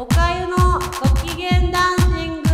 [0.00, 2.48] おかゆのご機嫌ダンシング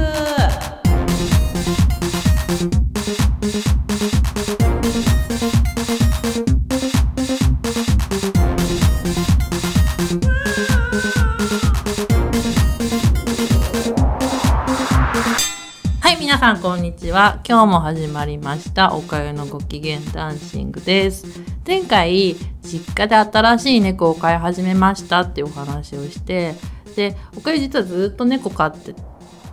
[16.01, 17.43] はい、皆さんこんにちは。
[17.47, 18.95] 今日も始まりました。
[18.95, 21.27] おかゆのご機嫌ダンシングです。
[21.67, 26.55] 前回、実家で新しい猫を飼い始めましたっていうお話をして、
[26.97, 28.95] で、おかゆ実はずっと猫飼って、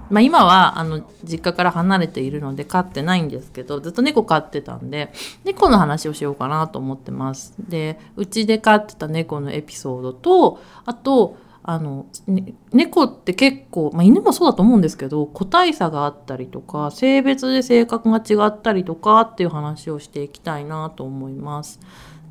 [0.10, 5.12] まあ今はあの実家から離れているので飼ってないんですけど、ずっと猫飼ってたんで、
[5.44, 7.54] 猫の話をしようかなと思ってます。
[7.60, 21.80] で、うちで飼ってた猫のエピソードと、あと、あの、ね猫って結構、まあ、犬もそうだと思うんですけど個体差があったりとか性別で性格が違ったりとかっていう話をしていきたいなと思います。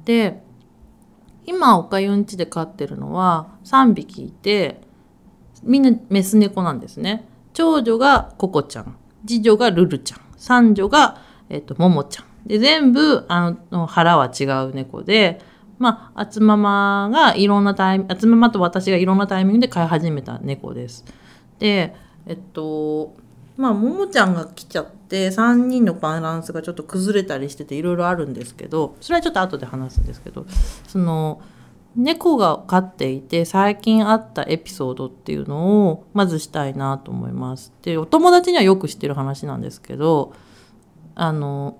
[0.05, 0.43] で
[1.47, 4.81] 今おかゆんちで飼ってるのは3匹いて
[5.63, 7.27] みんなメス猫なんですね。
[7.53, 8.97] 長女がココちゃん
[9.27, 15.41] 次女がルルちゃん三女が、えっとモモちゃんで全部あの腹は違う猫で
[15.81, 21.07] まあ、あつままがいろんなタイミング、あつままと私がいろんなタイミングで飼い始めた猫です。
[21.59, 23.17] で、えっと、
[23.57, 30.45] まあ、ももちゃんが来ちゃって、3人のバランスがちょっと崩れたりしてていろいろあるんですけど、それはちょっと後で話すんですけど、
[30.87, 31.41] その、
[31.97, 37.73] 猫が飼っていて最近あったエピソードっていうのをまずしたいなと思います。
[37.83, 40.33] で、お友達にはよく知ってる話なんですけど、
[41.15, 41.79] あの、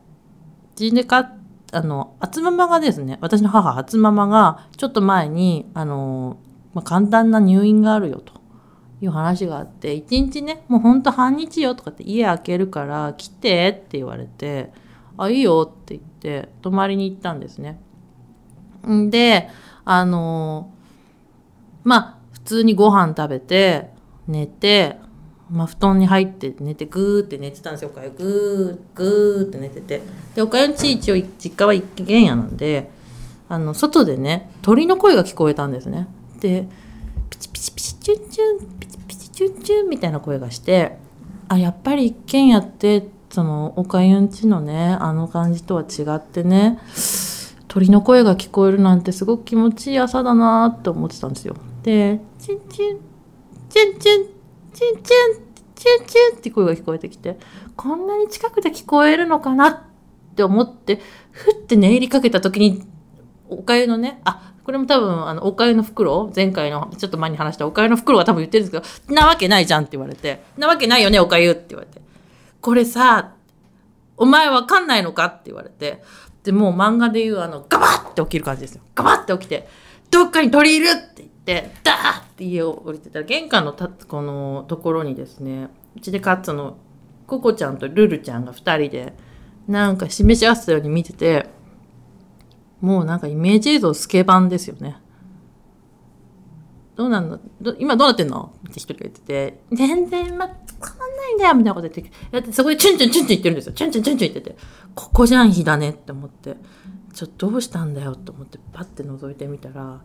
[0.79, 1.33] 自分で飼
[1.73, 6.39] あの、あつままがですね、私の母、あつままが、ちょっと前に、あの、
[6.75, 8.41] まあ、簡単な入院があるよと
[9.01, 14.73] いう話があって、一日ね、もうほんと半日よとかって家開けるから来てって言われて、
[15.17, 17.81] あ、いいよって言って、泊まりに行ったんですね。
[18.89, 19.49] んで、
[19.85, 20.71] あの、
[21.85, 23.91] まあ、普通にご飯食べて、
[24.27, 24.97] 寝て、
[25.51, 27.91] まあ、布団に入って寝てグーって寝てたんですよ。
[27.93, 30.01] おかゆグーグーって寝てて。
[30.35, 32.91] でおかゆんち一応実家は一軒家なんで
[33.49, 36.07] あの外でね鳥の声が聞こえたんですね。
[36.39, 36.69] で
[37.29, 40.97] ピチピチピチチュンチュンピチピチチュンチュンみたいな声がして
[41.49, 46.79] あやっぱり一軒家ってそのおかゆんちのねあの感じとは違ってね
[47.71, 51.55] 鳥の声が聞こえるなんてすごく気持ちいい朝だなって思ってたんですよ。
[51.85, 52.99] で、チンチン、
[53.69, 54.25] チンチン、
[54.73, 55.03] チンチン、
[55.77, 57.39] チンチンって声が聞こえてきて、
[57.77, 59.81] こんなに近くで聞こえるのかなっ
[60.35, 62.85] て思って、ふって寝入りかけた時に、
[63.49, 72.03] おかゆのね、あ、これも多分、あの、おかゆの袋、前回の、ちょっと前に話したおかゆの袋は多分言ってるんですけど、なわけないじゃんって言われて、なわけないよね、おかゆって言われて。
[72.61, 73.35] これさ、
[74.17, 76.03] お前わかんないのかって言われて、
[76.45, 79.69] でもう漫画で言うあのガバッて起きる感じですよガバッて起きて
[80.11, 86.77] どっかに鳥いるって言ってダーって家を降りてたら玄関のたこのところにですねうちでカッツの
[87.27, 89.13] ココちゃんとルルちゃんが2人で
[89.69, 91.47] なんか示し合わせたように見てて
[92.81, 94.97] もうなんかイメージ映像スケバンですよね。
[97.01, 98.53] どうなんのど今どうなってんの？
[98.69, 100.55] って一人が言ってて、全然ま、変
[100.99, 101.55] わんないんだよ。
[101.55, 103.73] みたいなこと言って、やってそこでチュンチュンチュンチュン言ってるんですよ。
[103.73, 104.59] チュンチュンチュンチュン言ってて、
[104.95, 105.91] ここじゃん日だね。
[105.91, 106.59] って思って、
[107.15, 108.13] ちょっとどうしたんだよ。
[108.13, 110.03] って思ってパッて覗いてみたら、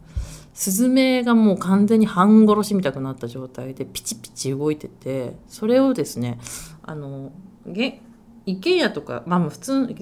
[0.53, 6.39] スズメがもう完全に半殺しみたくなった状態でピチピチ動いてて、それをですね、
[6.81, 7.33] あの、
[7.67, 8.01] げ
[8.45, 9.95] 一軒家とか、まあまあ普通、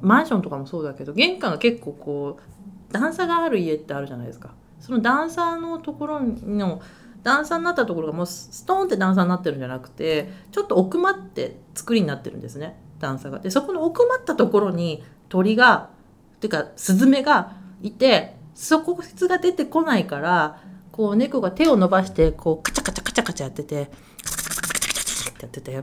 [0.00, 4.54] マンションとかもそうだけど玄関が結構こう段差がある家ってあるじゃないですか。
[4.84, 6.82] その段差のところの
[7.22, 15.90] 段差になったところがもうストーンって段差になってるんじゃなくてちょっと奥まって作りになってるんですね段差がでそこの奥まったところに鳥が
[16.36, 20.62] っていうかスズメがいてそこが出てこないから
[20.92, 23.86] こう猫が手を伸ばしてこうカチャカチャカチャカチャやっててっ
[25.34, 25.82] てやってて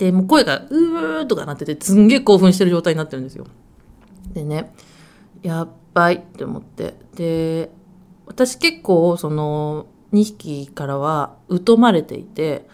[0.00, 3.46] で、もう声がうーとかなってて、すんげえ興奮してる状態になってるんですよ。
[4.32, 4.72] でね、
[5.42, 6.94] やばいって思って。
[7.14, 7.70] で、
[8.30, 11.36] 私結構、その、2匹からは
[11.66, 12.68] 疎まれていて、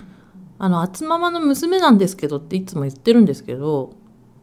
[0.58, 3.94] あの、あつままの娘なんですけどっていつも言ってるんですけど、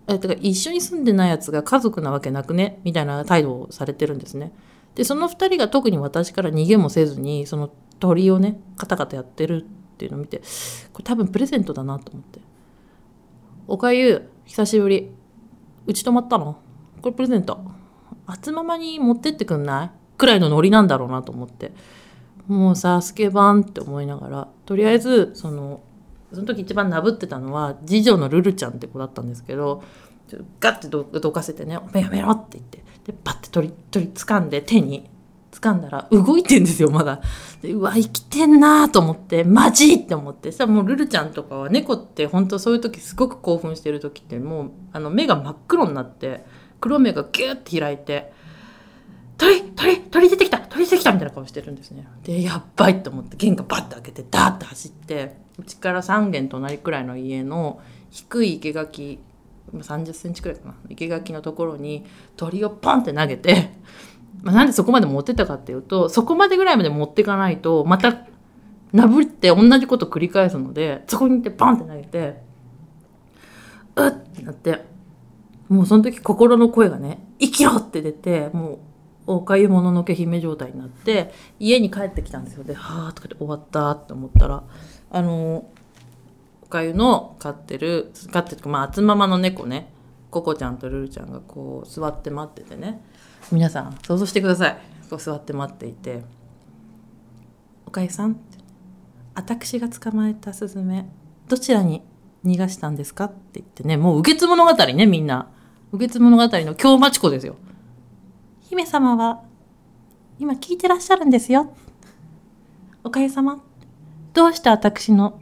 [0.08, 2.82] え、てか一緒に住んでないやつが家族なわけなくね？
[2.84, 4.54] みたいな態度をされてるんですね。
[4.96, 10.42] で、その2人が特に私から逃げもせずに、その鳥をね、カタカタやってるっていうのを見て、
[10.92, 12.42] これ多分プレゼントだなと思って。
[13.68, 15.12] おかゆ、久しぶり。
[15.86, 16.58] うち泊まったの？
[17.02, 17.60] これプレゼント。
[18.26, 20.03] あつままに持ってってくんない？
[20.24, 21.74] くらいのノリなんだろうなと思って。
[22.48, 25.82] もうさ、スケバンって思いながら、とりあえず、その、
[26.32, 29.84] その時一番なぶってたのは、次女のルルちゃんって子だったんですけど、
[30.30, 35.10] ちょガッてどどかせてね、おめやめろって言って、で、パッて取り、取り掴んで手に、
[35.52, 37.22] 掴んだら動いてんですよまだ。
[37.62, 40.52] でうわ生きてんなと思ってマジって思って。
[40.52, 46.44] さもうルルちゃんとかは猫って本当そういう時すごく興奮してる時ってもうあの目が真っ黒になって
[46.82, 48.34] 黒目がギュッて開いて
[49.44, 59.20] 鳥鳥鳥出てきた鳥出てきたみたいな顔してるんですねでやばいと思って玄関バッて開けてダーッて走ってうちから3軒隣くらいの家の低い生垣
[59.74, 62.06] 30センチくらいかな生垣のところに
[62.38, 63.72] 鳥をポンって投げて、
[64.42, 68.28] まあ、なんでそこまで持ってたかっていうとそこまでぐらいまで持っていかないとまた
[68.94, 72.44] なぶって同じこと繰り返すのでそこに行ってポンって投げて
[73.96, 74.86] うっってなって
[75.70, 78.80] もうその時心の声がね「生きろ!」って出てもう
[79.26, 82.64] おかゆもののけ姫状態になって家に帰ってきたんですよ。
[82.64, 84.64] で「はあ」とかで終わったって思ったら
[85.12, 85.66] あの
[86.62, 89.92] おかゆの飼ってる飼ってるまああつままの猫ね。
[90.32, 93.04] ココちゃんとルルちゃんがこう座って待っててね。
[93.52, 94.78] 皆さん想像してください。
[95.10, 96.24] こう座って待っていて
[97.86, 98.40] 「おかゆさん」
[99.36, 101.08] 私が捕まえたスズメ
[101.48, 102.02] どちらに
[102.44, 103.96] 逃がしたんですか?」って言ってね。
[103.96, 105.50] もう右傑物語ねみんな。
[105.92, 107.56] 右傑物語の京町子ですよ。
[108.74, 109.44] 姫様は
[110.40, 111.76] 今聞いてらっしゃるんですよ。
[113.04, 113.62] おかゆ様
[114.34, 115.40] どうして私の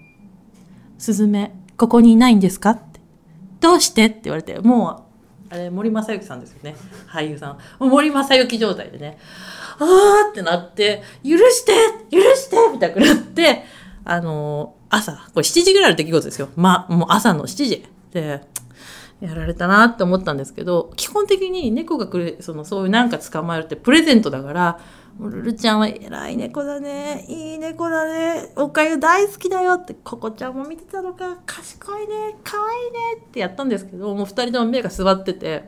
[0.98, 2.72] スズメここにいないんですか？
[2.72, 3.00] って
[3.62, 5.06] どうしてって言われても
[5.50, 6.76] うあれ森正幸さんですよね。
[7.08, 7.58] 俳優さん。
[7.80, 9.18] 森正幸状態でね。
[9.80, 11.72] あーってなって許して
[12.12, 13.64] 許してみたくなって
[14.04, 16.50] あの朝これ7時ぐらいの出来事ですよ。
[16.58, 17.86] まもう朝の7時。
[18.12, 18.42] で
[19.22, 24.80] やられたなって思ったんですけど基本的に猫がくれそのそういうなんか捕まえるってプレゼントだから
[25.20, 35.66] ルルちゃんは偉い猫だねいい猫だねおかゆ大好きだよってココちゃんも見てたのか賢いね可愛いねってやったんですけどもう2人とも目が座ってて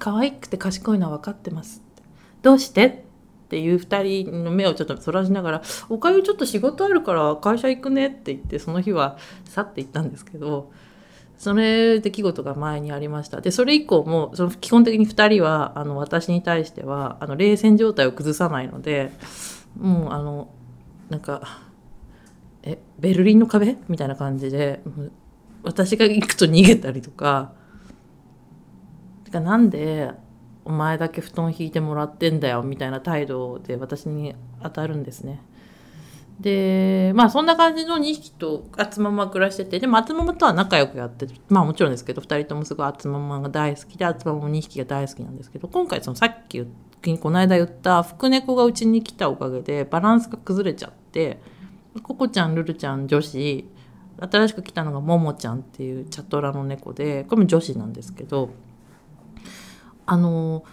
[0.00, 1.82] 可愛くて賢いのは分かってます
[2.42, 2.86] どうして？
[3.46, 10.72] っていう2人の目をちょっとそらしながら「おかゆちょっと仕事あるから会社行くね」って言ってその日は去って行ったんですけど
[11.38, 13.40] それ出来事が前にありました。
[13.40, 19.12] でそれ以降もその基本的に2人はあの私に対してはあの冷戦状態を崩さないので
[19.78, 20.48] もうあの
[21.10, 21.60] なんか
[22.62, 23.76] えベルリンの壁？
[23.88, 24.80] みたいな感じで
[25.62, 27.52] 私が行くと逃げたりとか。
[29.24, 30.12] てかなんで
[30.64, 32.62] お前だけ布団引いてもらってんだよ？
[32.62, 35.42] みたいな態度で私に当たるんですね。
[36.40, 51.40] でまあそんな感じの2匹とあつまま暮らしててでもあつままとは仲良くやってまあもちろんですけど2人ともすごいあつままが大好きであつままも2匹が大好きなんですけど今回そのさっきこの間言った福猫がうちに来たおかげでバランスが崩れちゃって
[52.02, 53.70] ココちゃんルルちゃん女子
[54.18, 58.50] 新しく来たのがももちゃんっていうチャトラの猫でこれも女子なんですけど
[60.04, 60.64] あの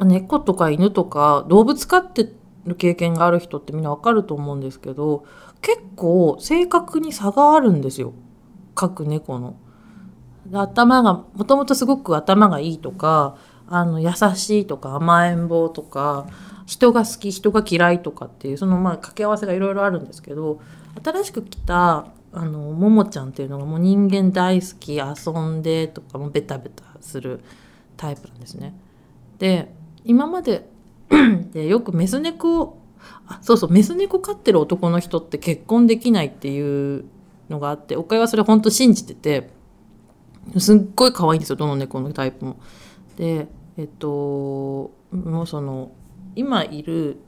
[0.00, 2.30] 猫とか犬とか動物飼って
[2.66, 5.24] る経験がある人ってみんなわかると思うんですけど
[5.60, 8.12] 結構性格に差があるんですよ
[8.74, 9.56] 各猫の。
[10.52, 16.26] 頭がもともとすごく頭がいいとかあの優しいとか甘えん坊とか
[16.66, 20.60] 人が好き人が嫌いとかっていうそのまあ掛け合わせがいろいろあるんですけど
[21.02, 27.40] 新しく来たあのももちゃんっていうのがもう人間大好き遊んでとかもベタベタする
[27.96, 28.74] タイプなんですね。
[29.38, 29.72] で
[30.04, 30.68] 今まで
[31.52, 32.78] でよくメス猫
[33.26, 37.04] あそうそうメス猫飼ってる男の人って結婚できないっていう
[37.48, 39.50] のがあっておかゆはそれ本当信じてて
[40.58, 42.56] すっごい可愛いんですよどの猫のタイプも。
[43.16, 45.90] でえっともうその
[46.36, 47.18] 今いる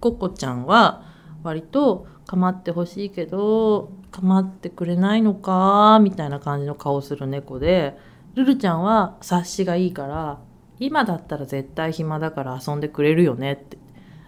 [0.00, 1.02] ココちゃんは
[1.42, 7.96] 割と構ってほしいけど構ってくれないのかみたいな感じの顔する猫で
[8.34, 10.38] ルルちゃんは察しがいいから
[10.78, 13.78] 今だったら絶対暇だから遊んでくれるよねって。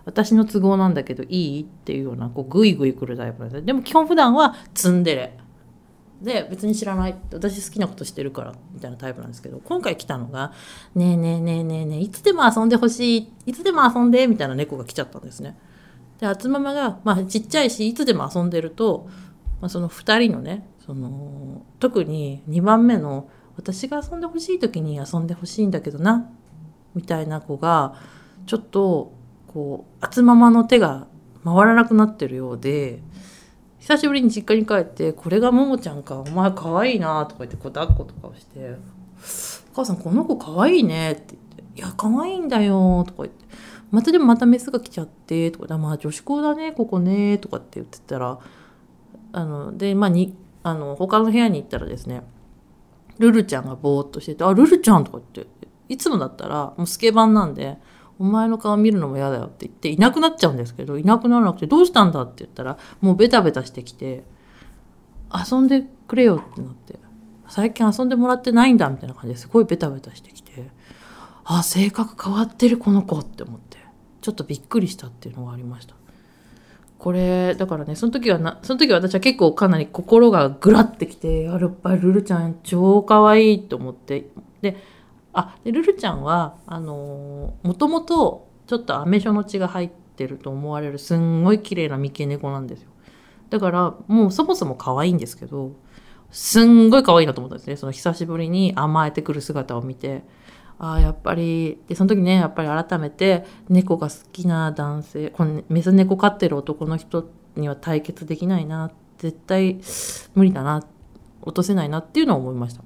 [0.04, 1.62] 私の都合なんだけどいい？
[1.64, 5.38] っていうようなこうグイグイ来るタイプなんですでも基本普段はツンデレ
[6.22, 7.14] で別に知らない。
[7.30, 10.52] 私好きなことしてるからみたいなタイプなんですけど今回来たのが
[10.96, 15.58] 「ねえねえねえねえねえいつでも遊んでほしいいつでも遊んで」みたいな猫が来ちゃったんですね。
[16.18, 19.08] であつままが、まあ、ちっちゃいしいつでも遊んでると、
[19.60, 26.30] まあ、その2人のねその特に2番目の私が遊んでほしい時に遊んでほしいんだけどな
[26.98, 27.94] みたいな子が
[28.46, 29.12] ちょっと
[29.46, 31.06] こうあつままの手が
[31.44, 33.00] 回らなくなってるようで
[33.78, 38.70] 久しぶりに実家に帰って「これがももちゃんかお前かわいいな」とか言ってこう抱っことかをして
[39.72, 43.44] 「お母さんこの子かわいいね」って言って「いやかわいいんだよ」とか言って
[43.92, 48.40] 「またでもまたメスが来ちゃって」とか「まあ女子校だねここね」とかって言ってたら
[49.32, 52.22] あのでまあにあの他の部屋に行ったらですね
[53.18, 57.78] ルルちゃんがぼーっとしてて「あルルちゃん」とか言っていつもだったらもうスケバンなんで
[58.18, 64.24] お前の顔見るのも嫌だよって言っていなくなっちゃうんですけどいなくならなくてどうしたんだって言ったらもうベタベタしてきて
[65.32, 66.98] 遊んでくれよってなって
[67.48, 70.70] 最近遊んでもらってないんだみたいな感じですごいベタベタしてきて
[71.44, 73.78] あ性格変わってるこの子って思って
[74.20, 75.94] ちょっとびっくりしたっていうのがありました。
[76.98, 84.28] これだからねその時はなその時は私は結構かなり心がぐらってきてやっぱりルルちゃん超可愛いと思って
[84.62, 84.76] で
[85.38, 92.90] あでルルちゃんはあのもともとちょっとアメ書の血が入ってると思われるすんごい綺麗な三毛猫なんですよ。
[93.48, 95.72] だからもうそもそも可愛いんですけど
[96.30, 97.76] すんごい可愛いなと思ったんですね。
[97.76, 100.24] その久しぶりに甘えてくる姿を見て。
[100.80, 109.80] ああやっぱりでその時ねやっぱり改めて猫が好きな男性このメス猫飼ってる男の人には対決できないな絶対
[110.36, 110.84] 無理だな
[111.42, 112.84] 落とせないなっていうのを思いました。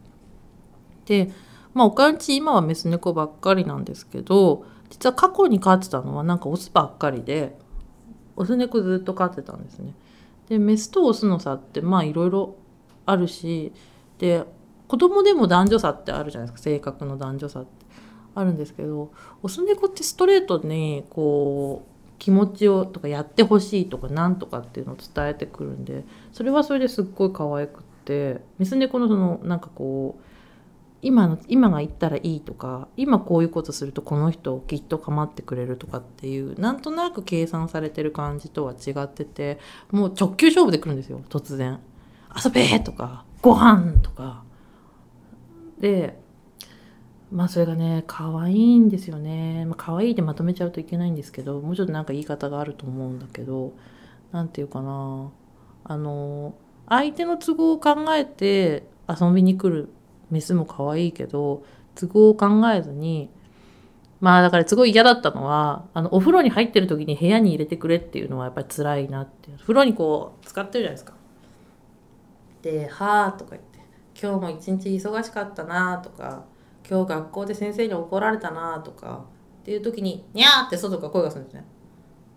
[1.05, 1.31] で
[1.75, 7.57] まあおかんち今はメス猫ばっかりなんですけど実は過去に飼ってたのはなんかオスばっかりで
[8.37, 9.95] オス猫ずっと飼ってたんですね。
[10.49, 12.57] でメスとオスの差ってまあいろいろ
[13.07, 13.73] あるし
[14.19, 14.45] で
[14.89, 17.83] 子供でも男女差ってあるじゃないですか性格の男女差って。
[18.35, 19.13] あるんですけど
[19.43, 30.32] オス猫ってストレートにこう気持ちをとかやってほしいとかなんとかっていうのを伝えてくるんでそれはそれですっごい可愛くってメス猫のそのなんかこう
[31.03, 39.59] 今の今が言ったらいいとか今こういうことするとこの人きっと構ってくれるとかっていうなんとなく計算されてる感じとは違ってて
[39.91, 41.81] もう直球勝負で来るんですよ突然
[42.43, 44.45] 「遊べ!」とか「ご飯!」とか
[45.81, 46.23] で
[47.33, 53.73] まあそれがね可愛いんですよね、まあ、可愛いでまとめちゃうといけないんですけどもうちょっとなんか言い方があると思うんだけど
[54.31, 55.31] 何て言うかな
[55.83, 56.55] あの
[56.89, 59.89] 相手の都合を考えて遊びに来る
[60.33, 61.63] メスも可愛いけど
[61.95, 63.31] 都合を考えずに
[64.21, 71.15] まあだからすごい嫌だったのはあのお風呂に入ってる時に部屋に入れてくれっていうのはやっぱり辛いなって風呂にこう使ってるじゃないですか。
[72.63, 73.81] で「はあ」とか言って
[74.21, 76.45] 「今日も一日忙しかったな」とか
[76.89, 79.25] 今日学校で先生に怒られたなとか
[79.63, 81.65] っていう時に「にゃー!」って外から声がするんですね。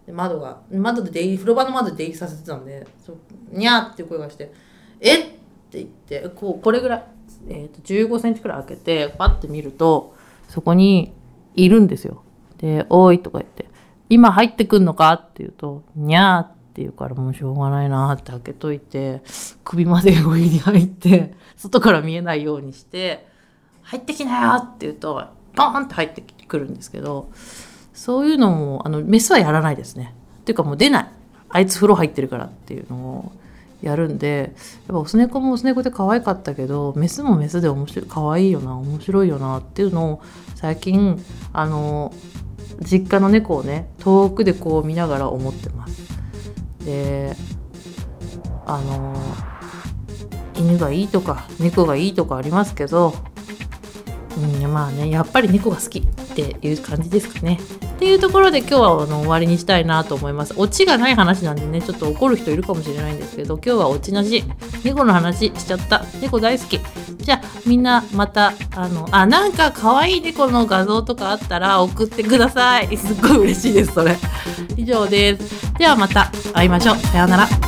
[0.07, 2.85] で窓が窓で出入り風呂場の窓で出入りさせてたんで
[3.51, 4.51] 「にゃー!」っていう声がして
[4.99, 5.29] 「えっ!」っ
[5.69, 7.03] て言ってこうこれぐらい、
[7.49, 10.15] えー、と15センチくらい開けてパッて見ると
[10.47, 11.13] そこに
[11.55, 12.23] いるんですよ。
[12.57, 13.65] で「おい」とか言って
[14.09, 19.21] 「今入ってくんのか?」って言うと「にゃー!」って言うからもうしょうがないなって開けといて
[19.63, 23.35] 首まで上に入って外から見えないようにして。
[23.85, 25.23] 入ってきなよって言うと、
[25.55, 27.29] ボーンって入ってくるんですけど、
[27.93, 30.13] そういうのも、あの、メスはやらないですね。
[30.41, 31.07] っていうかもう出ない。
[31.49, 33.31] あいつ風呂入ってるからっていうのを
[33.81, 34.53] やるんで、
[34.87, 40.21] やっぱオス猫もオス猫で可愛かったけど、メスもメスで面白い、可愛いよな、面白いよなっていうのを
[40.55, 42.13] 最近、あの、
[42.81, 46.01] 実家の猫をね、遠くでこう見ながら思ってます。
[46.83, 47.35] で、
[48.65, 49.15] あの、
[50.57, 53.13] 犬がいいとか猫がいいとかありますけど
[54.37, 56.05] うん、まあねやっぱり猫が好きっ
[56.35, 57.59] ていう感じですかね。
[57.95, 60.53] っていうところで今日はあの終わりにしたいなと思います。
[60.57, 64.43] オチがない話なんでねちょっと怒る人いるかもしれないんですけど今日はオチなし
[64.83, 66.79] 猫の話しちゃった猫大好き。
[67.17, 72.97] じゃあみんなまたあのあなんか可愛い猫の画像とかあったら送ってください。
[72.97, 74.17] すっごい嬉しいですそれ。
[74.75, 75.73] 以上です。
[75.77, 76.97] ではまた会いましょう。
[76.97, 77.64] さようなら。